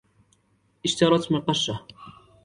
اشترت 0.85 1.31
مقشة. 1.31 1.87